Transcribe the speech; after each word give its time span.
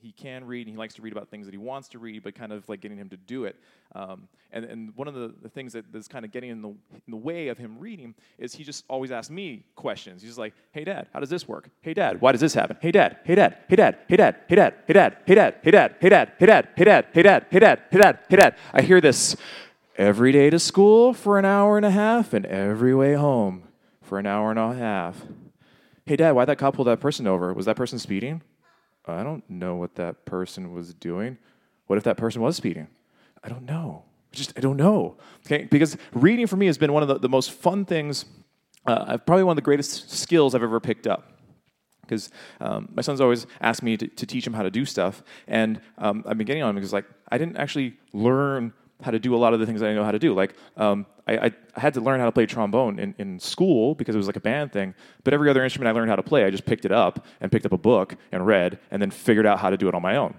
he 0.00 0.12
can 0.12 0.44
read 0.44 0.66
and 0.66 0.74
he 0.74 0.78
likes 0.78 0.94
to 0.94 1.02
read 1.02 1.12
about 1.12 1.28
things 1.28 1.46
that 1.46 1.52
he 1.52 1.58
wants 1.58 1.88
to 1.90 1.98
read, 1.98 2.22
but 2.22 2.34
kind 2.34 2.52
of 2.52 2.68
like 2.68 2.80
getting 2.80 2.98
him 2.98 3.08
to 3.10 3.16
do 3.16 3.44
it. 3.44 3.56
Um, 3.94 4.28
and, 4.52 4.64
and 4.64 4.96
one 4.96 5.08
of 5.08 5.14
the, 5.14 5.34
the 5.42 5.48
things 5.48 5.72
that 5.72 5.84
is 5.94 6.08
kind 6.08 6.24
of 6.24 6.32
getting 6.32 6.50
in 6.50 6.62
the, 6.62 6.68
in 6.68 7.02
the 7.08 7.16
way 7.16 7.48
of 7.48 7.58
him 7.58 7.78
reading 7.78 8.14
is 8.38 8.54
he 8.54 8.64
just 8.64 8.84
always 8.88 9.10
asks 9.10 9.30
me 9.30 9.64
questions. 9.76 10.22
He's 10.22 10.38
like, 10.38 10.54
hey, 10.72 10.84
dad, 10.84 11.08
how 11.12 11.20
does 11.20 11.30
this 11.30 11.46
work? 11.46 11.68
Hey, 11.82 11.94
dad, 11.94 12.20
why 12.20 12.32
does 12.32 12.40
this 12.40 12.54
happen? 12.54 12.76
Hey, 12.80 12.90
dad, 12.90 13.18
hey, 13.24 13.34
dad, 13.34 13.58
hey, 13.68 13.76
dad, 13.76 13.98
hey, 14.08 14.16
dad, 14.16 14.36
hey, 14.46 14.54
dad, 14.54 14.76
hey, 14.86 14.94
dad, 14.94 15.16
hey, 15.26 15.34
dad, 15.34 15.56
hey, 15.60 15.70
dad, 15.70 15.96
hey, 16.00 16.10
dad, 16.10 16.32
hey, 16.38 16.46
dad, 16.46 16.68
hey, 16.76 16.84
dad, 16.84 17.06
hey, 17.12 17.22
dad, 17.22 17.46
hey, 17.50 17.58
dad, 17.60 17.80
hey, 17.90 17.98
dad, 17.98 18.18
hey, 18.28 18.36
dad. 18.36 18.56
I 18.72 18.82
hear 18.82 19.00
this 19.00 19.36
every 19.96 20.32
day 20.32 20.50
to 20.50 20.58
school 20.58 21.12
for 21.12 21.38
an 21.38 21.44
hour 21.44 21.76
and 21.76 21.84
a 21.84 21.90
half 21.90 22.32
and 22.32 22.46
every 22.46 22.94
way 22.94 23.14
home 23.14 23.64
for 24.02 24.18
an 24.18 24.26
hour 24.26 24.50
and 24.50 24.58
a 24.58 24.74
half. 24.74 25.22
Hey, 26.06 26.16
dad, 26.16 26.32
why'd 26.32 26.48
that 26.48 26.58
cop 26.58 26.74
pull 26.74 26.84
that 26.86 27.00
person 27.00 27.26
over? 27.26 27.52
Was 27.54 27.66
that 27.66 27.76
person 27.76 27.98
speeding? 27.98 28.42
I 29.06 29.22
don't 29.22 29.48
know 29.48 29.74
what 29.76 29.94
that 29.96 30.24
person 30.24 30.72
was 30.72 30.94
doing. 30.94 31.38
What 31.86 31.96
if 31.96 32.04
that 32.04 32.16
person 32.16 32.42
was 32.42 32.56
speeding? 32.56 32.88
I 33.42 33.48
don't 33.48 33.64
know. 33.64 34.04
Just, 34.32 34.52
I 34.56 34.60
don't 34.60 34.76
know. 34.76 35.16
Okay? 35.46 35.64
Because 35.64 35.96
reading 36.12 36.46
for 36.46 36.56
me 36.56 36.66
has 36.66 36.78
been 36.78 36.92
one 36.92 37.02
of 37.02 37.08
the, 37.08 37.18
the 37.18 37.28
most 37.28 37.50
fun 37.50 37.84
things, 37.84 38.24
uh, 38.86 39.04
I've 39.08 39.26
probably 39.26 39.44
one 39.44 39.52
of 39.52 39.56
the 39.56 39.62
greatest 39.62 40.10
skills 40.10 40.54
I've 40.54 40.62
ever 40.62 40.80
picked 40.80 41.06
up. 41.06 41.32
Because 42.02 42.30
um, 42.60 42.88
my 42.94 43.02
son's 43.02 43.20
always 43.20 43.46
asked 43.60 43.82
me 43.82 43.96
to, 43.96 44.06
to, 44.06 44.26
teach 44.26 44.44
him 44.44 44.52
how 44.52 44.62
to 44.62 44.70
do 44.70 44.84
stuff. 44.84 45.22
And 45.46 45.80
um, 45.98 46.24
I've 46.26 46.36
been 46.36 46.46
getting 46.46 46.62
on 46.62 46.70
him 46.70 46.74
because, 46.74 46.92
like, 46.92 47.04
I 47.28 47.38
didn't 47.38 47.56
actually 47.56 47.94
learn 48.12 48.72
how 49.02 49.10
to 49.10 49.18
do 49.18 49.34
a 49.34 49.38
lot 49.38 49.54
of 49.54 49.60
the 49.60 49.66
things 49.66 49.82
I 49.82 49.92
know 49.94 50.04
how 50.04 50.12
to 50.12 50.18
do. 50.18 50.34
Like, 50.34 50.54
um, 50.76 51.06
I, 51.26 51.52
I, 51.74 51.80
had 51.80 51.94
to 51.94 52.00
learn 52.00 52.20
how 52.20 52.26
to 52.26 52.32
play 52.32 52.46
trombone 52.46 52.98
in, 52.98 53.14
in 53.18 53.38
school 53.38 53.94
because 53.94 54.14
it 54.14 54.18
was 54.18 54.26
like 54.26 54.36
a 54.36 54.40
band 54.40 54.72
thing. 54.72 54.94
But 55.24 55.34
every 55.34 55.48
other 55.50 55.62
instrument 55.62 55.88
I 55.88 55.92
learned 55.92 56.10
how 56.10 56.16
to 56.16 56.22
play, 56.22 56.44
I 56.44 56.50
just 56.50 56.66
picked 56.66 56.84
it 56.84 56.92
up 56.92 57.24
and 57.40 57.50
picked 57.50 57.66
up 57.66 57.72
a 57.72 57.78
book 57.78 58.16
and 58.32 58.46
read 58.46 58.78
and 58.90 59.00
then 59.00 59.10
figured 59.10 59.46
out 59.46 59.60
how 59.60 59.70
to 59.70 59.76
do 59.76 59.88
it 59.88 59.94
on 59.94 60.02
my 60.02 60.16
own. 60.16 60.34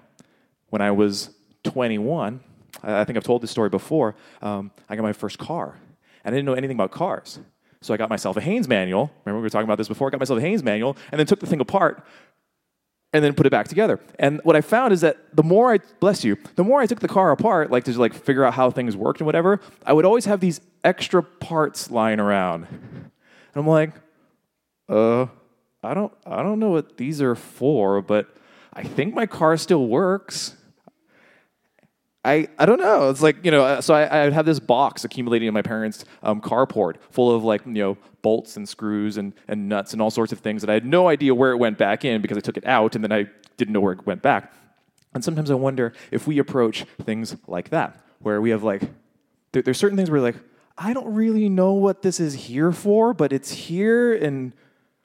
When 0.70 0.82
I 0.82 0.92
was 0.92 1.30
21, 1.64 2.42
I, 2.84 3.02
I 3.02 3.04
think 3.06 3.18
I've 3.18 3.24
told 3.24 3.42
this 3.42 3.52
story 3.52 3.70
before, 3.70 4.16
um, 4.42 4.72
I 4.90 4.96
got 4.96 5.04
my 5.04 5.14
first 5.14 5.38
car. 5.38 5.78
And 6.24 6.34
I 6.34 6.38
didn't 6.38 6.46
know 6.46 6.54
anything 6.54 6.78
about 6.78 6.92
cars. 6.92 7.40
So 7.82 7.94
I 7.94 7.98
got 7.98 8.10
myself 8.10 8.38
a 8.38 8.42
Haynes 8.42 8.68
manual. 8.68 9.12
Remember 9.26 9.40
we 9.40 9.44
were 9.44 9.50
talking 9.50 9.66
about 9.66 9.80
this 9.80 9.88
before? 9.88 10.08
I 10.08 10.12
got 10.12 10.20
myself 10.20 10.38
a 10.38 10.42
Haynes 10.42 10.64
manual 10.64 10.96
and 11.12 11.18
then 11.18 11.26
took 11.26 11.40
the 11.40 11.48
thing 11.48 11.62
apart 11.62 12.06
and 13.14 13.24
then 13.24 13.34
put 13.34 13.46
it 13.46 13.50
back 13.50 13.68
together. 13.68 14.00
And 14.20 14.40
what 14.44 14.56
I 14.56 14.62
found 14.62 14.94
is 14.94 15.02
that 15.02 15.18
the 15.36 15.44
more 15.44 15.74
I 15.74 15.80
bless 16.00 16.24
you, 16.24 16.38
the 16.56 16.64
more 16.64 16.80
I 16.80 16.86
took 16.86 17.02
the 17.02 17.08
car 17.08 17.32
apart, 17.32 17.70
like 17.70 17.84
to 17.86 18.00
like 18.00 18.14
figure 18.14 18.46
out 18.46 18.54
how 18.54 18.72
things 18.72 18.96
worked 18.96 19.20
and 19.20 19.26
whatever, 19.26 19.60
I 19.86 19.94
would 19.94 20.06
always 20.06 20.26
have 20.26 20.40
these 20.40 20.62
extra 20.84 21.22
parts 21.22 21.92
lying 21.92 22.20
around. 22.20 22.68
And 22.70 23.12
I'm 23.56 23.68
like, 23.68 23.92
uh, 24.88 25.28
I 25.84 25.94
don't 25.94 26.14
I 26.26 26.44
don't 26.44 26.60
know 26.60 26.70
what 26.70 26.98
these 26.98 27.22
are 27.22 27.36
for, 27.36 28.02
but 28.02 28.34
I 28.74 28.84
think 28.84 29.14
my 29.14 29.26
car 29.26 29.58
still 29.58 29.88
works. 29.88 30.56
I, 32.24 32.48
I 32.60 32.68
don't 32.68 32.80
know. 32.80 33.10
It's 33.10 33.22
like, 33.22 33.44
you 33.44 33.50
know, 33.50 33.64
uh, 33.64 33.82
so 33.82 33.96
I, 33.96 34.26
I 34.26 34.30
have 34.30 34.46
this 34.46 34.60
box 34.60 35.04
accumulating 35.04 35.48
in 35.48 35.54
my 35.54 35.64
parents' 35.64 36.06
um, 36.22 36.40
carport 36.40 36.98
full 37.10 37.34
of 37.34 37.44
like, 37.44 37.66
you 37.66 37.72
know, 37.74 37.98
bolts 38.22 38.58
and 38.58 38.70
screws 38.70 39.18
and, 39.18 39.34
and 39.48 39.68
nuts 39.68 39.94
and 39.94 40.02
all 40.02 40.12
sorts 40.12 40.32
of 40.32 40.40
things 40.40 40.62
that 40.62 40.70
I 40.70 40.74
had 40.74 40.86
no 40.86 41.08
idea 41.08 41.34
where 41.34 41.52
it 41.52 41.58
went 41.58 41.80
back 41.80 42.06
in 42.06 42.22
because 42.22 42.38
I 42.38 42.42
took 42.42 42.58
it 42.58 42.66
out 42.68 42.94
and 42.94 43.04
then 43.04 43.12
I 43.12 43.26
didn't 43.58 43.74
know 43.74 43.82
where 43.82 43.94
it 43.94 44.06
went 44.06 44.22
back. 44.22 44.54
And 45.16 45.24
sometimes 45.24 45.50
I 45.50 45.56
wonder 45.56 45.94
if 46.12 46.28
we 46.28 46.38
approach 46.38 46.86
things 47.04 47.36
like 47.48 47.70
that, 47.70 48.00
where 48.20 48.40
we 48.40 48.52
have 48.52 48.64
like, 48.64 48.84
there, 49.52 49.64
there's 49.64 49.80
certain 49.80 49.98
things 49.98 50.12
where 50.12 50.22
like, 50.22 50.36
I 50.78 50.94
don't 50.94 51.14
really 51.14 51.50
know 51.50 51.74
what 51.74 52.04
this 52.04 52.20
is 52.20 52.34
here 52.34 52.72
for, 52.72 53.14
but 53.16 53.34
it's 53.34 53.52
here 53.52 54.14
and 54.14 54.54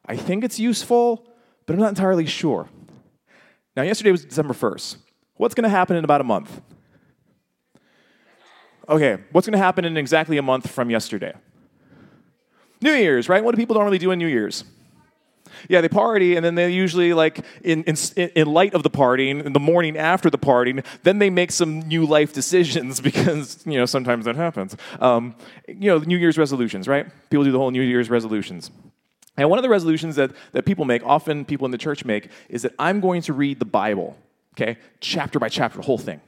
I 0.04 0.16
think 0.16 0.44
it's 0.44 0.60
useful, 0.60 1.26
but 1.64 1.72
I'm 1.72 1.80
not 1.80 1.88
entirely 1.88 2.26
sure. 2.26 2.68
Now, 3.74 3.82
yesterday 3.82 4.12
was 4.12 4.24
December 4.24 4.54
1st. 4.54 4.96
What's 5.34 5.54
going 5.54 5.64
to 5.64 5.70
happen 5.70 5.96
in 5.96 6.04
about 6.04 6.20
a 6.20 6.24
month? 6.24 6.60
Okay, 8.88 9.18
what's 9.32 9.46
going 9.46 9.52
to 9.52 9.64
happen 9.64 9.84
in 9.84 9.96
exactly 9.96 10.38
a 10.38 10.42
month 10.42 10.70
from 10.70 10.90
yesterday? 10.90 11.34
New 12.80 12.92
Year's, 12.92 13.28
right? 13.28 13.42
What 13.42 13.54
do 13.54 13.56
people 13.56 13.74
normally 13.74 13.98
do 13.98 14.10
in 14.10 14.18
New 14.18 14.28
Year's? 14.28 14.64
Yeah, 15.68 15.80
they 15.80 15.88
party, 15.88 16.36
and 16.36 16.44
then 16.44 16.54
they 16.54 16.70
usually, 16.70 17.14
like, 17.14 17.44
in, 17.62 17.82
in, 17.84 17.96
in 18.16 18.46
light 18.46 18.74
of 18.74 18.82
the 18.82 18.90
partying, 18.90 19.44
in 19.44 19.52
the 19.52 19.60
morning 19.60 19.96
after 19.96 20.28
the 20.30 20.38
partying, 20.38 20.84
then 21.02 21.18
they 21.18 21.30
make 21.30 21.50
some 21.50 21.80
new 21.80 22.04
life 22.04 22.32
decisions 22.32 23.00
because, 23.08 23.64
you 23.66 23.78
know, 23.78 23.86
sometimes 23.86 24.26
that 24.26 24.36
happens. 24.36 24.76
Um, 25.00 25.34
you 25.66 25.90
know, 25.90 25.98
New 25.98 26.16
Year's 26.16 26.38
resolutions, 26.38 26.86
right? 26.86 27.06
People 27.30 27.44
do 27.44 27.52
the 27.52 27.58
whole 27.58 27.70
New 27.70 27.82
Year's 27.82 28.10
resolutions. 28.10 28.70
And 29.36 29.50
one 29.50 29.58
of 29.58 29.62
the 29.62 29.68
resolutions 29.68 30.16
that, 30.16 30.32
that 30.52 30.64
people 30.64 30.84
make, 30.84 31.02
often 31.04 31.44
people 31.44 31.64
in 31.64 31.70
the 31.70 31.78
church 31.78 32.04
make, 32.04 32.30
is 32.48 32.62
that 32.62 32.74
I'm 32.78 33.00
going 33.00 33.22
to 33.22 33.32
read 33.32 33.58
the 33.58 33.66
Bible, 33.66 34.16
okay? 34.54 34.78
Chapter 35.00 35.38
by 35.38 35.48
chapter, 35.48 35.78
the 35.78 35.84
whole 35.84 35.98
thing. 35.98 36.20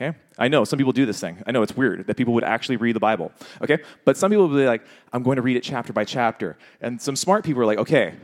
Okay? 0.00 0.16
I 0.38 0.48
know 0.48 0.64
some 0.64 0.78
people 0.78 0.92
do 0.92 1.04
this 1.04 1.20
thing. 1.20 1.42
I 1.46 1.52
know 1.52 1.62
it's 1.62 1.76
weird 1.76 2.06
that 2.06 2.16
people 2.16 2.32
would 2.34 2.44
actually 2.44 2.76
read 2.76 2.96
the 2.96 3.00
Bible. 3.00 3.32
Okay? 3.60 3.78
But 4.04 4.16
some 4.16 4.30
people 4.30 4.48
will 4.48 4.56
be 4.56 4.64
like, 4.64 4.82
I'm 5.12 5.22
going 5.22 5.36
to 5.36 5.42
read 5.42 5.56
it 5.56 5.62
chapter 5.62 5.92
by 5.92 6.04
chapter. 6.04 6.56
And 6.80 7.00
some 7.00 7.16
smart 7.16 7.44
people 7.44 7.62
are 7.62 7.66
like, 7.66 7.78
okay, 7.78 8.14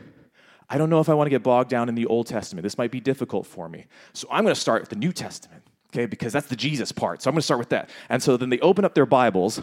I 0.70 0.78
don't 0.78 0.88
know 0.88 1.00
if 1.00 1.09
I 1.09 1.15
want 1.15 1.26
to 1.26 1.31
get 1.31 1.42
bogged 1.42 1.69
down 1.69 1.88
in 1.88 1.94
the 1.94 2.06
Old 2.06 2.26
Testament. 2.26 2.62
This 2.62 2.78
might 2.78 2.91
be 2.91 3.00
difficult 3.00 3.47
for 3.47 3.69
me. 3.69 3.86
So 4.15 4.26
I'm 4.31 4.42
going 4.42 4.54
to 4.54 4.60
start 4.60 4.82
with 4.82 4.88
the 4.88 4.97
New 4.97 5.12
Testament, 5.12 5.62
okay? 5.92 6.06
Because 6.06 6.32
that's 6.32 6.47
the 6.47 6.56
Jesus 6.56 6.92
part. 6.92 7.22
So 7.22 7.28
I'm 7.28 7.34
going 7.34 7.41
to 7.41 7.44
start 7.44 7.59
with 7.59 7.69
that. 7.69 7.91
And 8.09 8.22
so 8.22 8.36
then 8.36 8.48
they 8.48 8.59
open 8.60 8.84
up 8.84 8.94
their 8.94 9.06
Bibles. 9.06 9.60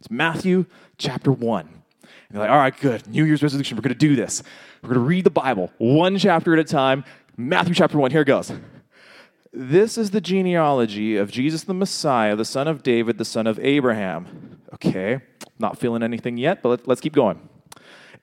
It's 0.00 0.10
Matthew 0.10 0.64
chapter 0.96 1.30
1. 1.30 1.68
And 1.68 2.10
they're 2.30 2.40
like, 2.40 2.50
all 2.50 2.56
right, 2.56 2.76
good. 2.80 3.06
New 3.06 3.24
Year's 3.24 3.42
resolution. 3.42 3.76
We're 3.76 3.82
going 3.82 3.94
to 3.94 3.98
do 3.98 4.16
this. 4.16 4.42
We're 4.82 4.88
going 4.88 5.00
to 5.00 5.06
read 5.06 5.24
the 5.24 5.30
Bible 5.30 5.70
one 5.76 6.16
chapter 6.16 6.54
at 6.54 6.58
a 6.58 6.64
time. 6.64 7.04
Matthew 7.36 7.74
chapter 7.74 7.98
1. 7.98 8.10
Here 8.10 8.22
it 8.22 8.26
goes. 8.26 8.50
This 9.52 9.98
is 9.98 10.12
the 10.12 10.20
genealogy 10.20 11.16
of 11.16 11.30
Jesus 11.30 11.64
the 11.64 11.74
Messiah, 11.74 12.34
the 12.34 12.44
son 12.44 12.66
of 12.66 12.82
David, 12.82 13.18
the 13.18 13.24
son 13.24 13.46
of 13.46 13.58
Abraham. 13.60 14.60
Okay, 14.72 15.20
not 15.58 15.78
feeling 15.78 16.02
anything 16.02 16.38
yet, 16.38 16.62
but 16.62 16.88
let's 16.88 17.02
keep 17.02 17.12
going. 17.12 17.48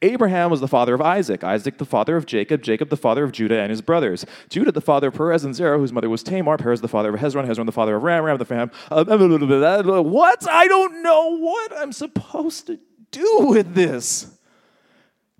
Abraham 0.02 0.50
was 0.50 0.60
the 0.60 0.68
father 0.68 0.96
of 0.96 1.02
Isaac, 1.02 1.44
Isaac 1.44 1.78
the 1.78 1.86
father 1.86 2.16
of 2.16 2.26
Jacob, 2.26 2.64
Jacob 2.64 2.90
the 2.90 2.98
father 2.98 3.24
of 3.24 3.32
Judah 3.32 3.60
and 3.60 3.70
his 3.70 3.82
brothers, 3.82 4.26
Judah 4.50 4.72
the 4.72 4.82
father 4.82 5.10
of 5.10 5.14
Perez 5.14 5.44
and 5.44 5.54
Zerah, 5.54 5.78
whose 5.78 5.94
mother 5.94 6.10
was 6.10 6.24
Tamar, 6.24 6.58
Perez 6.58 6.82
the 6.82 6.88
father 6.88 7.14
of 7.14 7.20
Hezron, 7.20 7.46
Hezron 7.46 7.66
the 7.66 7.72
father 7.72 7.98
of 7.98 8.04
Ram, 8.04 8.24
Ram 8.24 8.38
the 8.38 8.46
fam. 8.46 8.72
Uh, 8.90 9.04
what? 9.04 10.50
I 10.50 10.68
don't 10.68 11.04
know 11.04 11.38
what 11.38 11.78
I'm 11.78 11.92
supposed 11.92 12.68
to 12.68 12.80
do 13.12 13.40
with 13.42 13.76
this. 13.76 14.36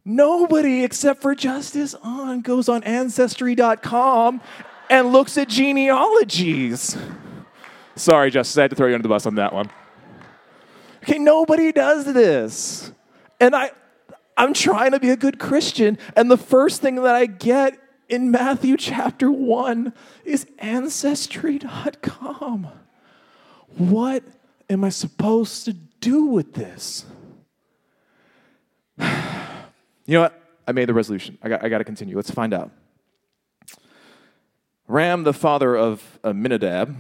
Nobody 0.06 0.84
except 0.84 1.22
for 1.22 1.36
Justice 1.36 1.96
On 2.04 2.42
goes 2.42 2.68
on 2.68 2.84
Ancestry.com 2.84 4.42
and 4.90 5.12
looks 5.12 5.38
at 5.38 5.50
genealogies. 5.50 6.98
Sorry, 7.96 8.32
Justice, 8.32 8.58
I 8.58 8.62
had 8.64 8.70
to 8.72 8.76
throw 8.76 8.88
you 8.88 8.96
under 8.96 9.04
the 9.04 9.10
bus 9.10 9.26
on 9.26 9.36
that 9.36 9.54
one. 9.54 9.70
Okay, 11.04 11.20
nobody 11.20 11.72
does 11.72 12.06
this. 12.06 12.92
And 13.40 13.56
I, 13.56 13.72
I'm 14.38 14.54
trying 14.54 14.92
to 14.92 15.00
be 15.00 15.10
a 15.10 15.18
good 15.18 15.40
Christian, 15.40 15.98
and 16.16 16.30
the 16.30 16.38
first 16.38 16.82
thing 16.82 16.96
that 16.96 17.16
I 17.16 17.26
get 17.26 17.80
in 18.08 18.32
Matthew 18.32 18.78
chapter 18.78 19.32
1 19.32 19.94
is 20.26 20.48
Ancestry.com. 20.60 22.68
What 23.78 24.24
am 24.70 24.84
I 24.84 24.90
supposed 24.90 25.66
to 25.66 25.74
do 25.74 26.26
with 26.26 26.54
this? 26.54 27.06
You 30.06 30.16
know 30.16 30.22
what? 30.22 30.42
I 30.68 30.72
made 30.72 30.90
the 30.90 30.94
resolution. 30.96 31.38
I 31.44 31.50
got, 31.50 31.64
I 31.64 31.70
got 31.70 31.78
to 31.78 31.84
continue. 31.84 32.16
Let's 32.16 32.32
find 32.32 32.52
out. 32.52 32.72
Ram, 34.90 35.24
the 35.24 35.34
father 35.34 35.78
of 35.78 36.20
Aminadab, 36.24 36.98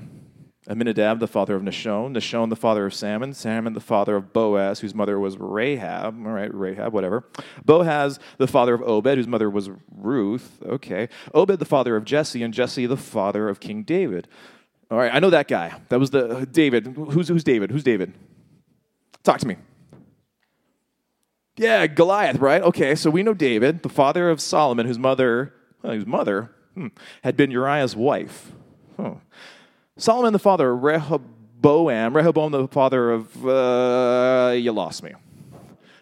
Aminadab, 0.67 1.19
the 1.19 1.27
father 1.27 1.55
of 1.55 1.63
Nahshon, 1.63 2.15
Nahshon, 2.15 2.51
the 2.51 2.55
father 2.55 2.85
of 2.85 2.93
Salmon, 2.93 3.33
Salmon, 3.33 3.73
the 3.73 3.79
father 3.79 4.15
of 4.15 4.31
Boaz, 4.31 4.81
whose 4.81 4.93
mother 4.93 5.19
was 5.19 5.39
Rahab, 5.39 6.15
all 6.23 6.31
right, 6.31 6.53
Rahab, 6.53 6.93
whatever. 6.93 7.25
Boaz, 7.65 8.19
the 8.37 8.45
father 8.45 8.75
of 8.75 8.83
Obed, 8.83 9.17
whose 9.17 9.27
mother 9.27 9.49
was 9.49 9.71
Ruth, 9.91 10.61
okay. 10.63 11.09
Obed, 11.33 11.57
the 11.57 11.65
father 11.65 11.95
of 11.95 12.05
Jesse, 12.05 12.43
and 12.43 12.53
Jesse, 12.53 12.85
the 12.85 12.95
father 12.95 13.49
of 13.49 13.59
King 13.59 13.81
David. 13.81 14.27
All 14.91 14.99
right, 14.99 15.11
I 15.11 15.17
know 15.17 15.31
that 15.31 15.47
guy. 15.47 15.73
That 15.89 15.99
was 15.99 16.11
the 16.11 16.29
uh, 16.29 16.45
David. 16.45 16.85
Who's, 16.95 17.27
who's 17.27 17.43
David? 17.43 17.71
Who's 17.71 17.83
David? 17.83 18.13
Talk 19.23 19.39
to 19.39 19.47
me. 19.47 19.55
Yeah, 21.57 21.87
Goliath, 21.87 22.37
right? 22.37 22.61
Okay, 22.61 22.93
so 22.93 23.09
we 23.09 23.23
know 23.23 23.33
David, 23.33 23.81
the 23.81 23.89
father 23.89 24.29
of 24.29 24.39
Solomon, 24.39 24.85
whose 24.85 24.99
mother, 24.99 25.55
well, 25.81 25.93
whose 25.93 26.05
mother 26.05 26.51
hmm, 26.73 26.87
had 27.23 27.35
been 27.37 27.51
Uriah's 27.51 27.95
wife. 27.95 28.51
Huh. 28.97 29.15
Solomon, 29.97 30.33
the 30.33 30.39
father 30.39 30.75
Rehoboam, 30.75 32.15
Rehoboam, 32.15 32.51
the 32.51 32.67
father 32.67 33.11
of, 33.11 33.47
uh, 33.47 34.53
you 34.55 34.71
lost 34.71 35.03
me. 35.03 35.13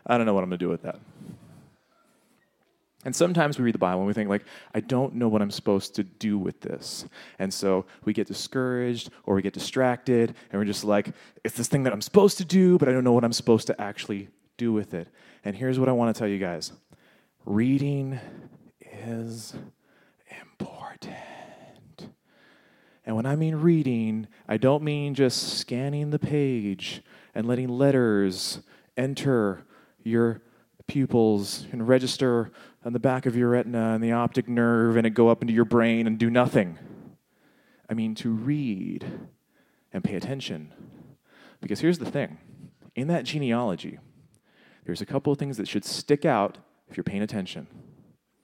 I 0.05 0.17
don't 0.17 0.25
know 0.25 0.33
what 0.33 0.43
I'm 0.43 0.49
going 0.49 0.59
to 0.59 0.65
do 0.65 0.69
with 0.69 0.83
that. 0.83 0.99
And 3.07 3.15
sometimes 3.15 3.57
we 3.57 3.63
read 3.63 3.73
the 3.73 3.79
Bible 3.79 4.01
and 4.01 4.07
we 4.07 4.13
think, 4.13 4.29
like, 4.29 4.43
I 4.73 4.81
don't 4.81 5.15
know 5.15 5.29
what 5.29 5.41
I'm 5.41 5.49
supposed 5.49 5.95
to 5.95 6.03
do 6.03 6.37
with 6.37 6.59
this. 6.59 7.05
And 7.39 7.53
so 7.53 7.85
we 8.03 8.11
get 8.11 8.27
discouraged 8.27 9.11
or 9.23 9.35
we 9.35 9.41
get 9.41 9.53
distracted 9.53 10.35
and 10.51 10.59
we're 10.59 10.65
just 10.65 10.83
like, 10.83 11.13
it's 11.43 11.55
this 11.55 11.69
thing 11.69 11.83
that 11.83 11.93
I'm 11.93 12.01
supposed 12.01 12.37
to 12.39 12.45
do, 12.45 12.77
but 12.77 12.89
I 12.89 12.91
don't 12.91 13.05
know 13.05 13.13
what 13.13 13.23
I'm 13.23 13.31
supposed 13.31 13.67
to 13.67 13.81
actually 13.81 14.27
do 14.57 14.73
with 14.73 14.93
it. 14.93 15.07
And 15.45 15.55
here's 15.55 15.79
what 15.79 15.87
I 15.87 15.93
want 15.93 16.13
to 16.13 16.19
tell 16.19 16.27
you 16.27 16.37
guys 16.37 16.73
reading 17.45 18.19
is 18.81 19.53
important. 20.41 22.09
And 23.05 23.15
when 23.15 23.25
I 23.25 23.35
mean 23.35 23.55
reading, 23.55 24.27
I 24.47 24.57
don't 24.57 24.83
mean 24.83 25.13
just 25.13 25.57
scanning 25.57 26.09
the 26.09 26.19
page 26.19 27.01
and 27.33 27.47
letting 27.47 27.69
letters 27.69 28.59
enter 28.97 29.65
your 30.03 30.41
pupils 30.87 31.65
and 31.71 31.87
register 31.87 32.51
on 32.83 32.93
the 32.93 32.99
back 32.99 33.25
of 33.25 33.35
your 33.35 33.49
retina 33.49 33.93
and 33.93 34.03
the 34.03 34.11
optic 34.11 34.47
nerve 34.47 34.97
and 34.97 35.05
it 35.05 35.11
go 35.11 35.29
up 35.29 35.41
into 35.41 35.53
your 35.53 35.65
brain 35.65 36.07
and 36.07 36.17
do 36.17 36.29
nothing. 36.29 36.77
I 37.89 37.93
mean 37.93 38.15
to 38.15 38.31
read 38.31 39.05
and 39.93 40.03
pay 40.03 40.15
attention. 40.15 40.73
Because 41.61 41.79
here's 41.79 41.99
the 41.99 42.09
thing 42.09 42.37
in 42.95 43.07
that 43.07 43.25
genealogy, 43.25 43.99
there's 44.85 45.01
a 45.01 45.05
couple 45.05 45.31
of 45.31 45.39
things 45.39 45.57
that 45.57 45.67
should 45.67 45.85
stick 45.85 46.25
out 46.25 46.57
if 46.89 46.97
you're 46.97 47.03
paying 47.03 47.21
attention. 47.21 47.67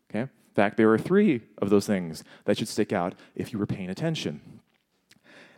Okay? 0.09 0.30
In 0.53 0.55
fact, 0.55 0.77
there 0.77 0.91
are 0.91 1.00
three 1.00 1.41
of 1.57 1.71
those 1.71 1.88
things 1.88 2.23
that 2.45 2.59
should 2.59 2.67
stick 2.67 2.94
out 2.94 3.15
if 3.33 3.51
you 3.51 3.57
were 3.57 3.65
paying 3.65 3.89
attention. 3.89 4.39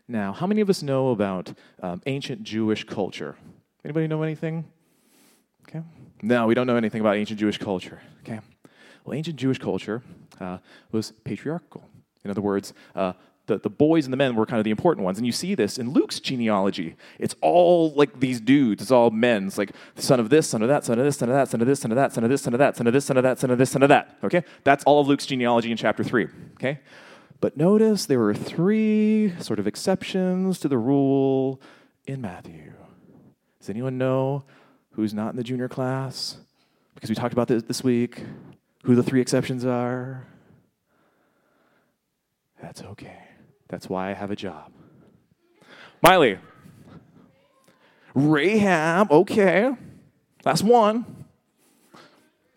Now, 0.08 0.32
how 0.32 0.48
many 0.48 0.62
of 0.62 0.70
us 0.70 0.82
know 0.82 1.10
about 1.10 1.54
um, 1.84 2.02
ancient 2.06 2.44
Jewish 2.44 2.86
culture? 2.86 3.36
Anybody 3.84 4.08
know 4.08 4.24
anything? 4.24 4.64
Okay. 5.68 5.82
No, 6.22 6.48
we 6.48 6.54
don't 6.54 6.66
know 6.66 6.78
anything 6.78 7.02
about 7.02 7.18
ancient 7.18 7.38
Jewish 7.38 7.58
culture. 7.58 8.00
Okay. 8.22 8.40
Well, 9.04 9.18
ancient 9.18 9.36
Jewish 9.36 9.60
culture 9.60 10.02
uh, 10.40 10.60
was 10.94 11.12
patriarchal. 11.26 11.84
In 12.24 12.32
other 12.32 12.40
words, 12.40 12.74
uh, 12.96 13.12
the, 13.48 13.60
the 13.60 13.70
boys 13.70 14.06
and 14.06 14.14
the 14.14 14.18
men 14.18 14.36
were 14.36 14.46
kind 14.46 14.60
of 14.60 14.64
the 14.64 14.72
important 14.72 15.06
ones. 15.06 15.18
And 15.18 15.26
you 15.26 15.32
see 15.32 15.56
this 15.56 15.78
in 15.78 15.92
Luke's 15.92 16.20
genealogy. 16.20 16.96
It's 17.20 17.36
all 17.42 17.92
like 17.94 18.20
these 18.20 18.42
dudes, 18.42 18.82
it's 18.82 18.92
all 18.92 19.12
men. 19.12 19.48
It's 19.48 19.58
like 19.58 19.72
son 19.96 20.20
of 20.20 20.30
this, 20.30 20.48
son 20.48 20.62
of 20.62 20.68
that, 20.68 20.84
son 20.84 21.00
of 21.00 21.06
this, 21.06 21.18
son 21.18 21.30
of 21.30 21.36
that, 21.36 21.50
son 21.50 21.62
of 21.62 21.68
this, 21.68 21.80
son 21.80 21.92
of 21.92 21.96
that, 21.96 22.14
son 22.14 22.24
of 22.24 22.30
this, 22.30 22.42
son 22.42 22.54
of 22.54 22.60
that, 22.60 22.76
son 22.76 22.88
of 22.88 22.94
this, 22.94 23.06
son 23.06 23.18
of 23.18 23.24
that, 23.24 23.40
son 23.40 23.52
of 23.52 23.58
this, 23.58 23.70
son 23.70 23.84
of 23.84 23.90
that. 23.90 24.18
Okay? 24.24 24.44
That's 24.64 24.84
all 24.86 25.02
of 25.02 25.08
Luke's 25.08 25.26
genealogy 25.26 25.72
in 25.72 25.78
chapter 25.78 26.04
3. 26.04 26.28
Okay? 26.54 26.80
But 27.42 27.58
notice 27.58 28.06
there 28.06 28.20
were 28.20 28.34
three 28.34 29.34
sort 29.40 29.60
of 29.60 29.68
exceptions 29.68 30.60
to 30.60 30.68
the 30.68 30.78
rule 30.78 31.62
in 32.08 32.22
Matthew. 32.22 32.74
Does 33.60 33.70
anyone 33.70 33.98
know 33.98 34.44
who's 34.92 35.14
not 35.14 35.32
in 35.32 35.36
the 35.36 35.44
junior 35.44 35.68
class? 35.68 36.38
Because 36.94 37.10
we 37.10 37.16
talked 37.16 37.34
about 37.34 37.48
this 37.48 37.64
this 37.64 37.84
week. 37.84 38.24
Who 38.84 38.96
the 38.96 39.04
three 39.04 39.20
exceptions 39.20 39.66
are? 39.66 40.28
That's 42.62 42.82
okay. 42.82 43.18
That's 43.68 43.90
why 43.90 44.10
I 44.10 44.14
have 44.14 44.32
a 44.32 44.36
job. 44.36 44.72
Miley. 46.02 46.38
Rahab, 48.14 49.12
okay. 49.12 49.72
That's 50.44 50.64
one. 50.64 51.26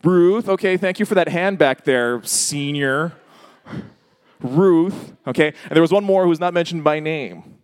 Ruth, 0.05 0.49
okay, 0.49 0.77
thank 0.77 1.01
you 1.01 1.07
for 1.07 1.17
that 1.17 1.29
hand 1.29 1.59
back 1.59 1.85
there, 1.85 2.23
senior. 2.23 3.15
Ruth, 4.41 5.15
okay? 5.27 5.53
And 5.65 5.73
there 5.73 5.83
was 5.83 5.91
one 5.91 6.05
more 6.05 6.23
who 6.23 6.29
was 6.29 6.39
not 6.39 6.55
mentioned 6.55 6.85
by 6.85 7.01
name. 7.01 7.58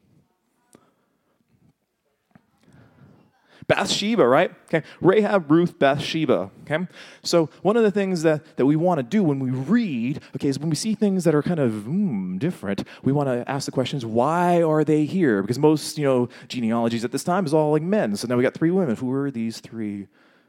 Bathsheba, 3.66 4.26
right? 4.26 4.50
Okay. 4.66 4.86
Rahab, 5.00 5.50
Ruth, 5.50 5.78
Bathsheba. 5.78 6.50
Okay. 6.62 6.86
So 7.22 7.48
one 7.62 7.76
of 7.76 7.82
the 7.82 7.90
things 7.90 8.22
that, 8.22 8.56
that 8.56 8.66
we 8.66 8.76
want 8.76 8.98
to 8.98 9.02
do 9.02 9.22
when 9.22 9.38
we 9.38 9.50
read, 9.50 10.20
okay, 10.36 10.48
is 10.48 10.58
when 10.58 10.70
we 10.70 10.76
see 10.76 10.94
things 10.94 11.24
that 11.24 11.34
are 11.34 11.42
kind 11.42 11.60
of 11.60 11.72
mm, 11.72 12.38
different, 12.38 12.86
we 13.02 13.12
want 13.12 13.28
to 13.28 13.48
ask 13.50 13.66
the 13.66 13.72
questions, 13.72 14.04
why 14.04 14.62
are 14.62 14.84
they 14.84 15.04
here? 15.04 15.42
Because 15.42 15.58
most, 15.58 15.98
you 15.98 16.04
know, 16.04 16.28
genealogies 16.48 17.04
at 17.04 17.12
this 17.12 17.24
time 17.24 17.46
is 17.46 17.54
all 17.54 17.72
like 17.72 17.82
men. 17.82 18.16
So 18.16 18.28
now 18.28 18.36
we 18.36 18.42
got 18.42 18.54
three 18.54 18.70
women. 18.70 18.96
Who 18.96 19.12
are 19.12 19.30
these 19.30 19.60
three 19.60 20.08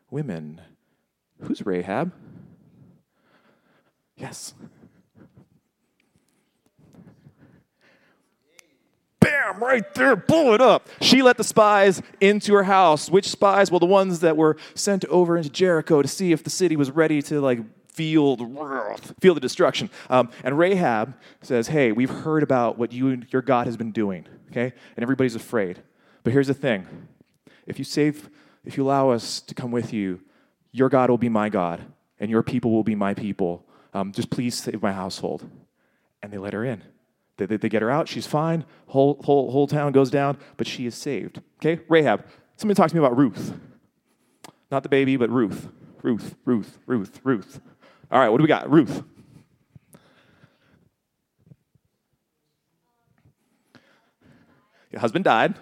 women? 0.10 0.62
Who's 1.42 1.66
Rahab? 1.66 2.14
Yes. 4.18 4.54
Bam, 9.53 9.63
right 9.63 9.94
there, 9.95 10.15
pull 10.15 10.53
it 10.53 10.62
up. 10.62 10.88
She 11.01 11.21
let 11.21 11.38
the 11.38 11.44
spies 11.44 12.01
into 12.19 12.53
her 12.53 12.63
house. 12.63 13.09
Which 13.09 13.30
spies? 13.30 13.71
Well, 13.71 13.80
the 13.80 13.86
ones 13.86 14.19
that 14.19 14.38
were 14.38 14.57
sent 14.74 15.06
over 15.06 15.38
into 15.38 15.50
Jericho 15.50 16.01
to 16.01 16.07
see 16.07 16.31
if 16.31 16.44
the 16.44 16.50
city 16.50 16.75
was 16.75 16.92
ready 16.92 17.21
to 17.24 17.39
like 17.42 17.59
feel 17.92 18.36
the, 18.36 19.13
feel 19.19 19.33
the 19.33 19.39
destruction. 19.39 19.89
Um, 20.09 20.30
and 20.44 20.57
Rahab 20.57 21.15
says, 21.42 21.68
Hey, 21.68 21.92
we've 21.92 22.09
heard 22.09 22.44
about 22.44 22.77
what 22.77 22.92
you 22.92 23.09
and 23.09 23.27
your 23.31 23.42
God 23.42 23.68
has 23.68 23.77
been 23.77 23.92
doing, 23.92 24.25
okay? 24.51 24.74
And 24.95 25.03
everybody's 25.03 25.36
afraid. 25.36 25.81
But 26.24 26.33
here's 26.33 26.47
the 26.47 26.53
thing 26.53 26.88
if 27.65 27.80
you 27.80 27.86
save, 27.86 28.30
if 28.63 28.77
you 28.77 28.83
allow 28.83 29.09
us 29.09 29.42
to 29.42 29.56
come 29.56 29.71
with 29.71 29.94
you, 29.94 30.21
your 30.71 30.89
God 30.89 31.09
will 31.09 31.18
be 31.18 31.30
my 31.30 31.50
God, 31.50 31.81
and 32.19 32.30
your 32.30 32.44
people 32.44 32.71
will 32.71 32.83
be 32.83 32.95
my 32.95 33.13
people. 33.13 33.65
Um, 33.94 34.12
just 34.12 34.30
please 34.30 34.56
save 34.56 34.81
my 34.81 34.92
household. 34.92 35.50
And 36.21 36.33
they 36.33 36.39
let 36.39 36.53
her 36.53 36.65
in. 36.65 36.81
They, 37.38 37.46
they, 37.46 37.58
they, 37.58 37.70
get 37.70 37.82
her 37.82 37.92
out. 37.92 38.08
She's 38.08 38.26
fine. 38.26 38.64
Whole, 38.88 39.22
whole, 39.24 39.52
whole 39.52 39.68
town 39.68 39.92
goes 39.92 40.10
down, 40.10 40.38
but 40.58 40.68
she 40.68 40.86
is 40.86 40.96
saved. 40.96 41.42
Okay? 41.58 41.82
Rahab. 41.90 42.26
Somebody 42.56 42.78
talk 42.78 42.90
to 42.90 42.96
me 42.96 43.00
about 43.00 43.18
Ruth. 43.18 43.54
Not 44.72 44.84
the 44.84 44.90
baby, 44.90 45.18
but 45.18 45.30
Ruth. 45.30 45.68
Ruth, 46.02 46.36
Ruth, 46.46 46.80
Ruth, 46.86 47.20
Ruth. 47.24 47.60
All 48.12 48.20
right, 48.20 48.30
what 48.30 48.38
do 48.38 48.44
we 48.44 48.48
got? 48.48 48.70
Ruth. 48.70 49.04
Your 54.92 55.02
husband 55.02 55.26
died. 55.26 55.56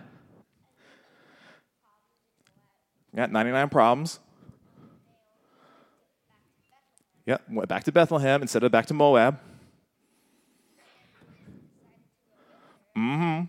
Got 3.16 3.32
99 3.32 3.70
problems. 3.70 4.20
Yep, 7.26 7.44
went 7.50 7.70
back 7.70 7.84
to 7.86 7.92
Bethlehem 7.92 8.42
instead 8.42 8.64
of 8.64 8.72
back 8.72 8.88
to 8.88 8.94
Moab. 8.94 9.40
Mm-hmm. 12.98 13.44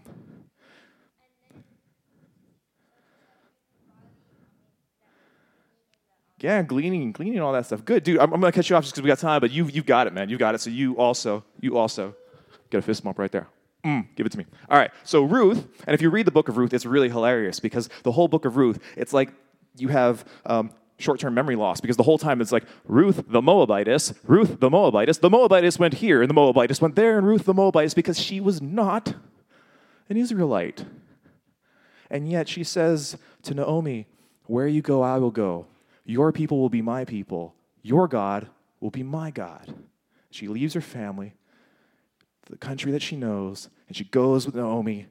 Yeah, 6.40 6.62
gleaning, 6.62 7.12
gleaning, 7.12 7.40
all 7.40 7.52
that 7.54 7.66
stuff. 7.66 7.84
Good, 7.84 8.02
dude. 8.04 8.18
I'm, 8.18 8.32
I'm 8.32 8.40
gonna 8.40 8.52
cut 8.52 8.68
you 8.68 8.76
off 8.76 8.82
just 8.84 8.94
because 8.94 9.02
we 9.02 9.08
got 9.08 9.18
time, 9.18 9.40
but 9.40 9.50
you 9.50 9.66
you've 9.66 9.86
got 9.86 10.06
it, 10.06 10.12
man. 10.12 10.28
You 10.28 10.36
got 10.36 10.54
it. 10.54 10.60
So 10.60 10.68
you 10.68 10.96
also, 10.98 11.44
you 11.60 11.78
also 11.78 12.14
get 12.70 12.78
a 12.78 12.82
fist 12.82 13.02
bump 13.02 13.18
right 13.18 13.32
there. 13.32 13.48
Mm, 13.84 14.08
give 14.14 14.26
it 14.26 14.32
to 14.32 14.38
me. 14.38 14.46
All 14.68 14.78
right. 14.78 14.90
So 15.04 15.22
Ruth, 15.22 15.66
and 15.86 15.94
if 15.94 16.02
you 16.02 16.10
read 16.10 16.26
the 16.26 16.30
book 16.30 16.48
of 16.48 16.56
Ruth, 16.56 16.74
it's 16.74 16.86
really 16.86 17.08
hilarious 17.08 17.60
because 17.60 17.88
the 18.02 18.12
whole 18.12 18.28
book 18.28 18.44
of 18.44 18.56
Ruth, 18.56 18.78
it's 18.96 19.12
like 19.12 19.32
you 19.76 19.88
have 19.88 20.24
um, 20.46 20.70
short-term 20.98 21.34
memory 21.34 21.56
loss 21.56 21.80
because 21.80 21.96
the 21.96 22.02
whole 22.02 22.18
time 22.18 22.40
it's 22.40 22.52
like 22.52 22.64
Ruth 22.86 23.24
the 23.26 23.40
Moabitess, 23.40 24.14
Ruth 24.24 24.60
the 24.60 24.70
Moabitess, 24.70 25.20
the 25.20 25.30
Moabitess 25.30 25.78
went 25.78 25.94
here, 25.94 26.20
and 26.20 26.28
the 26.28 26.34
Moabitess 26.34 26.80
went 26.80 26.94
there, 26.94 27.16
and 27.16 27.26
Ruth 27.26 27.44
the 27.44 27.54
Moabitess 27.54 27.94
because 27.94 28.18
she 28.18 28.40
was 28.40 28.60
not 28.60 29.14
an 30.08 30.16
Israelite. 30.16 30.84
And 32.10 32.28
yet 32.28 32.48
she 32.48 32.64
says 32.64 33.16
to 33.42 33.54
Naomi, 33.54 34.06
Where 34.46 34.66
you 34.66 34.82
go, 34.82 35.02
I 35.02 35.18
will 35.18 35.30
go. 35.30 35.66
Your 36.04 36.32
people 36.32 36.60
will 36.60 36.68
be 36.68 36.82
my 36.82 37.04
people. 37.04 37.54
Your 37.82 38.08
God 38.08 38.48
will 38.80 38.90
be 38.90 39.02
my 39.02 39.30
God. 39.30 39.74
She 40.30 40.48
leaves 40.48 40.74
her 40.74 40.80
family, 40.80 41.34
the 42.50 42.56
country 42.56 42.92
that 42.92 43.02
she 43.02 43.16
knows, 43.16 43.68
and 43.88 43.96
she 43.96 44.04
goes 44.04 44.46
with 44.46 44.54
Naomi 44.54 45.06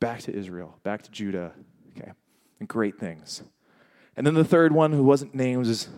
back 0.00 0.20
to 0.22 0.34
Israel, 0.34 0.78
back 0.82 1.02
to 1.02 1.10
Judah. 1.10 1.52
Okay, 1.96 2.12
and 2.58 2.68
great 2.68 2.98
things. 2.98 3.42
And 4.16 4.26
then 4.26 4.34
the 4.34 4.44
third 4.44 4.72
one, 4.72 4.92
who 4.92 5.02
wasn't 5.02 5.34
named, 5.34 5.66
is 5.66 5.88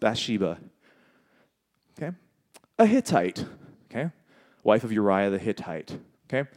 Bathsheba. 0.00 0.58
Okay, 1.96 2.16
a 2.78 2.86
Hittite. 2.86 3.44
Okay, 3.90 4.10
wife 4.62 4.82
of 4.82 4.92
Uriah 4.92 5.30
the 5.30 5.38
Hittite. 5.38 5.98
Okay, 6.26 6.48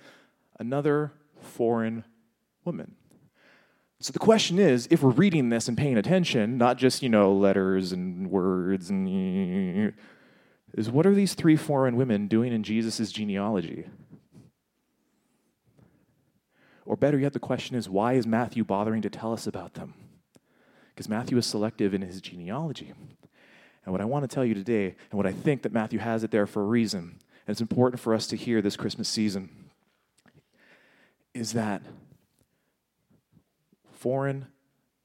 another 0.60 1.14
foreign 1.42 2.04
woman. 2.66 2.96
So 4.00 4.12
the 4.12 4.20
question 4.20 4.60
is, 4.60 4.88
if 4.92 5.02
we're 5.02 5.10
reading 5.10 5.50
this 5.50 5.68
and 5.68 5.76
paying 5.76 5.98
attention, 5.98 6.58
not 6.58 6.78
just, 6.78 7.02
you 7.02 7.10
know, 7.10 7.34
letters 7.34 7.92
and 7.92 8.30
words 8.30 8.92
and 8.92 9.94
is 10.74 10.92
what 10.92 11.08
are 11.08 11.16
these 11.16 11.34
three 11.34 11.56
foreign 11.56 11.96
women 11.96 12.28
doing 12.28 12.54
in 12.54 12.62
Jesus' 12.62 13.12
genealogy? 13.12 13.86
Or 16.86 16.96
better 16.96 17.18
yet, 17.18 17.34
the 17.34 17.40
question 17.40 17.76
is, 17.76 17.90
why 17.90 18.14
is 18.14 18.28
Matthew 18.28 18.64
bothering 18.64 19.02
to 19.02 19.10
tell 19.10 19.34
us 19.34 19.48
about 19.48 19.74
them? 19.74 19.94
Because 20.90 21.10
Matthew 21.10 21.38
is 21.38 21.46
selective 21.46 21.94
in 21.94 22.02
his 22.02 22.22
genealogy. 22.22 22.94
And 23.84 23.92
what 23.92 24.02
I 24.02 24.06
want 24.06 24.30
to 24.30 24.34
tell 24.34 24.46
you 24.46 24.54
today, 24.54 24.96
and 25.12 25.18
what 25.18 25.26
I 25.26 25.32
think 25.32 25.64
that 25.64 25.74
Matthew 25.74 26.00
has 26.00 26.24
it 26.24 26.32
there 26.32 26.46
for 26.46 26.62
a 26.62 26.66
reason, 26.66 27.20
and 27.46 27.54
it's 27.54 27.62
important 27.62 28.00
for 28.00 28.14
us 28.14 28.28
to 28.28 28.38
hear 28.38 28.62
this 28.62 28.78
Christmas 28.78 29.10
season, 29.10 29.67
is 31.38 31.54
that 31.54 31.84
foreign 33.94 34.48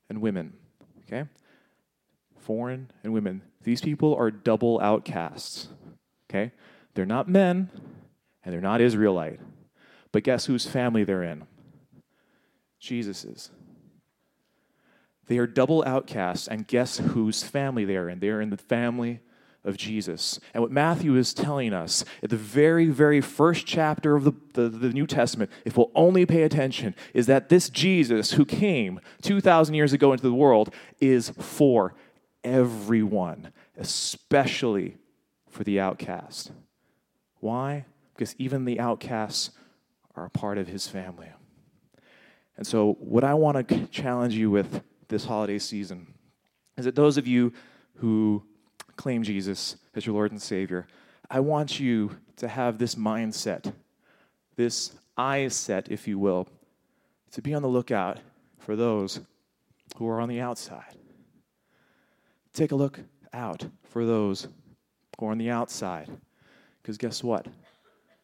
and 0.09 0.21
women, 0.21 0.55
okay? 1.07 1.29
Foreign 2.39 2.91
and 3.05 3.12
women. 3.12 3.43
These 3.62 3.83
people 3.83 4.15
are 4.17 4.31
double 4.31 4.81
outcasts, 4.81 5.69
okay? 6.29 6.53
They're 6.95 7.07
not 7.07 7.29
men 7.29 7.71
and 8.45 8.53
they're 8.53 8.61
not 8.61 8.81
Israelite. 8.81 9.41
But 10.11 10.25
guess 10.25 10.47
whose 10.47 10.67
family 10.67 11.05
they're 11.05 11.23
in? 11.23 11.45
Jesus's. 12.81 13.51
They 15.27 15.39
are 15.39 15.47
double 15.47 15.85
outcasts, 15.87 16.49
and 16.49 16.67
guess 16.67 16.99
whose 16.99 17.43
family 17.43 17.85
they 17.85 17.97
are 17.97 18.09
in? 18.09 18.19
They 18.19 18.29
are 18.29 18.41
in 18.41 18.51
the 18.51 18.57
family 18.57 19.21
of 19.64 19.76
Jesus. 19.76 20.40
And 20.54 20.62
what 20.62 20.73
Matthew 20.73 21.16
is 21.16 21.33
telling 21.33 21.73
us 21.73 22.04
at 22.23 22.31
the 22.31 22.37
very, 22.37 22.87
very 22.87 23.21
first 23.21 23.64
chapter 23.66 24.16
of 24.16 24.25
the, 24.25 24.33
the, 24.54 24.69
the, 24.69 24.88
New 24.88 25.07
Testament, 25.07 25.50
if 25.64 25.76
we'll 25.76 25.92
only 25.95 26.26
pay 26.26 26.42
attention, 26.42 26.95
is 27.14 27.26
that 27.26 27.49
this 27.49 27.71
Jesus 27.71 28.33
who 28.33 28.45
came 28.45 29.00
2,000 29.23 29.75
years 29.75 29.92
ago 29.92 30.12
into 30.12 30.25
the 30.25 30.35
world 30.35 30.75
is 31.00 31.31
for 31.31 31.95
everyone, 32.42 33.52
especially 33.76 34.97
for 35.49 35.62
the 35.62 35.78
outcast. 35.78 36.50
Why? 37.38 37.87
Because 38.14 38.35
even 38.38 38.64
the 38.64 38.81
outcasts 38.81 39.50
are 40.16 40.25
a 40.25 40.31
part 40.31 40.59
of 40.59 40.66
his 40.66 40.88
family. 40.88 41.28
And 42.57 42.66
so, 42.66 42.95
what 43.00 43.25
I 43.25 43.35
want 43.35 43.69
to 43.69 43.87
challenge 43.87 44.35
you 44.35 44.50
with 44.50 44.83
this 45.09 45.25
holiday 45.25 45.59
season 45.59 46.14
is 46.76 46.85
that 46.85 46.95
those 46.95 47.16
of 47.16 47.26
you 47.26 47.52
who 47.97 48.45
claim 48.97 49.23
Jesus 49.23 49.77
as 49.95 50.07
your 50.07 50.15
Lord 50.15 50.33
and 50.33 50.41
Savior, 50.41 50.87
I 51.31 51.41
want 51.41 51.81
you 51.81 52.19
to 52.37 52.49
have 52.49 52.79
this 52.79 52.95
mindset, 52.95 53.73
this 54.57 54.93
eye 55.17 55.49
set, 55.49 55.91
if 55.91 56.07
you 56.07 56.19
will, 56.19 56.49
to 57.33 57.43
be 57.43 57.55
on 57.55 57.63
the 57.63 57.69
lookout 57.69 58.19
for 58.59 58.77
those 58.77 59.21
who 59.97 60.09
are 60.09 60.21
on 60.21 60.29
the 60.29 60.41
outside. 60.41 60.97
Take 62.53 62.73
a 62.73 62.77
look 62.77 63.01
out 63.33 63.65
for 63.85 64.05
those 64.05 64.49
who 65.19 65.27
are 65.27 65.31
on 65.31 65.39
the 65.39 65.51
outside. 65.51 66.11
Because 66.83 66.99
guess 66.99 67.23
what? 67.23 67.47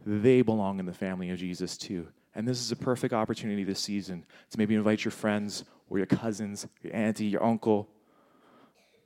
They 0.04 0.42
belong 0.42 0.78
in 0.78 0.86
the 0.86 0.92
family 0.92 1.30
of 1.30 1.38
Jesus 1.38 1.76
too. 1.76 2.08
And 2.34 2.46
this 2.46 2.60
is 2.60 2.70
a 2.70 2.76
perfect 2.76 3.14
opportunity 3.14 3.64
this 3.64 3.80
season 3.80 4.24
to 4.50 4.58
maybe 4.58 4.74
invite 4.74 5.04
your 5.04 5.12
friends 5.12 5.64
or 5.88 5.98
your 5.98 6.06
cousins, 6.06 6.66
your 6.82 6.94
auntie, 6.94 7.26
your 7.26 7.42
uncle, 7.42 7.88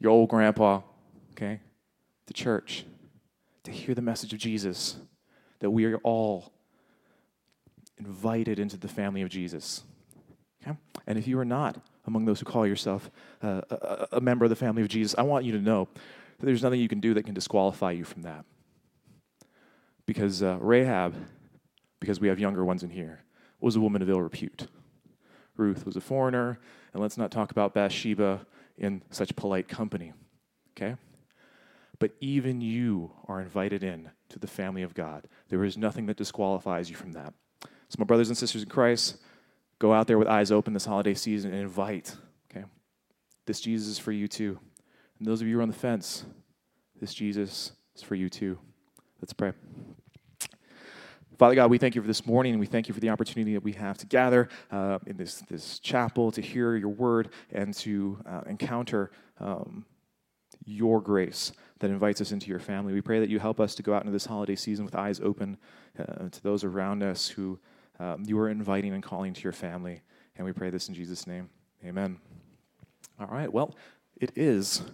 your 0.01 0.11
old 0.11 0.29
grandpa, 0.29 0.81
okay, 1.43 1.61
to 2.27 2.33
church 2.33 2.85
to 3.65 3.71
hear 3.71 3.95
the 3.95 4.03
message 4.03 4.33
of 4.33 4.39
Jesus, 4.39 4.97
that 5.61 5.71
we 5.71 5.85
are 5.85 5.99
all 5.99 6.53
invited 7.99 8.59
into 8.59 8.77
the 8.77 8.89
family 8.89 9.23
of 9.23 9.29
Jesus. 9.29 9.85
Okay? 10.63 10.77
And 11.07 11.19
if 11.19 11.27
you 11.29 11.39
are 11.39 11.45
not 11.45 11.81
among 12.07 12.25
those 12.25 12.41
who 12.41 12.47
call 12.47 12.67
yourself 12.67 13.11
uh, 13.43 13.61
a, 13.71 14.09
a 14.13 14.21
member 14.21 14.45
of 14.45 14.51
the 14.51 14.57
family 14.57 14.83
of 14.83 14.89
Jesus, 14.89 15.15
I 15.17 15.23
want 15.23 15.45
you 15.45 15.53
to 15.53 15.59
know 15.59 15.89
that 16.39 16.47
there's 16.47 16.63
nothing 16.63 16.81
you 16.81 16.89
can 16.89 17.01
do 17.01 17.15
that 17.15 17.25
can 17.25 17.35
disqualify 17.35 17.93
you 17.93 18.05
from 18.05 18.23
that. 18.23 18.45
Because 20.07 20.43
uh, 20.43 20.59
Rahab, 20.61 21.15
because 22.01 22.21
we 22.21 22.29
have 22.29 22.41
younger 22.41 22.65
ones 22.65 22.83
in 22.83 22.91
here, 22.91 23.23
was 23.61 23.77
a 23.77 23.81
woman 23.81 24.03
of 24.03 24.11
ill 24.11 24.21
repute. 24.21 24.67
Ruth 25.57 25.87
was 25.87 25.95
a 25.95 26.01
foreigner, 26.01 26.59
and 26.93 27.01
let's 27.01 27.17
not 27.17 27.31
talk 27.31 27.53
about 27.53 27.75
Bathsheba 27.75 28.45
in 28.77 29.03
such 29.11 29.37
polite 29.37 29.69
company. 29.69 30.13
Okay? 30.77 30.97
But 32.03 32.17
even 32.19 32.61
you 32.61 33.13
are 33.29 33.41
invited 33.41 33.85
in 33.85 34.11
to 34.31 34.41
the 34.41 34.49
family 34.49 34.83
of 34.83 34.93
God. 34.93 35.29
There 35.51 35.63
is 35.63 35.79
nothing 35.79 36.07
that 36.07 36.17
disqualifies 36.17 36.91
you 36.91 36.97
from 36.97 37.13
that. 37.13 37.33
So, 37.63 37.97
my 37.97 38.05
brothers 38.05 38.27
and 38.27 38.37
sisters 38.37 38.65
in 38.65 38.69
Christ, 38.69 39.19
go 39.79 39.93
out 39.93 40.09
there 40.09 40.19
with 40.19 40.27
eyes 40.27 40.51
open 40.51 40.73
this 40.73 40.85
holiday 40.85 41.15
season 41.15 41.53
and 41.53 41.63
invite. 41.63 42.17
Okay? 42.51 42.65
This 43.47 43.61
Jesus 43.61 43.87
is 43.87 43.99
for 44.01 44.11
you 44.11 44.27
too. 44.27 44.59
And 45.21 45.29
those 45.29 45.41
of 45.41 45.47
you 45.47 45.53
who 45.53 45.61
are 45.61 45.63
on 45.63 45.69
the 45.69 45.75
fence, 45.75 46.25
this 47.01 47.15
Jesus 47.15 47.71
is 47.95 48.03
for 48.03 48.17
you 48.17 48.29
too. 48.29 48.59
Let's 49.21 49.33
pray. 49.33 49.53
Father 51.39 51.55
God, 51.55 51.71
we 51.71 51.79
thank 51.79 51.95
you 51.95 52.01
for 52.01 52.09
this 52.09 52.27
morning, 52.27 52.53
and 52.53 52.59
we 52.59 52.67
thank 52.67 52.89
you 52.89 52.95
for 52.95 53.01
the 53.01 53.11
opportunity 53.11 53.53
that 53.53 53.63
we 53.63 53.75
have 53.75 53.97
to 53.99 54.07
gather 54.07 54.49
uh, 54.73 54.99
in 55.07 55.17
this, 55.17 55.37
this 55.49 55.79
chapel 55.79 56.33
to 56.33 56.41
hear 56.41 56.75
your 56.75 56.89
word 56.89 57.29
and 57.53 57.73
to 57.75 58.19
uh, 58.27 58.41
encounter 58.49 59.13
um, 59.39 59.85
your 60.65 61.01
grace 61.01 61.53
that 61.81 61.91
invites 61.91 62.21
us 62.21 62.33
into 62.33 62.49
your 62.49 62.59
family. 62.59 62.93
We 62.93 63.01
pray 63.01 63.21
that 63.21 63.29
you 63.29 63.39
help 63.39 63.61
us 63.61 63.75
to 63.77 63.83
go 63.83 63.95
out 63.95 64.03
into 64.03 64.13
this 64.13 64.27
holiday 64.27 64.57
season 64.57 64.85
with 64.85 64.95
eyes 64.95 65.21
open 65.21 65.57
uh, 65.99 66.29
to 66.29 66.43
those 66.43 66.65
around 66.65 67.03
us 67.03 67.29
who 67.29 67.59
um, 67.99 68.23
you 68.27 68.39
are 68.39 68.49
inviting 68.49 68.93
and 68.93 69.03
calling 69.03 69.33
to 69.35 69.43
your 69.43 69.53
family. 69.53 70.03
And 70.37 70.47
we 70.47 70.53
pray 70.53 70.71
this 70.71 70.89
in 70.89 70.95
Jesus' 70.95 71.27
name. 71.27 71.51
Amen. 71.85 72.19
All 73.21 73.27
right, 73.27 73.53
well, 73.53 73.75
it 74.21 74.33
is 74.37 74.83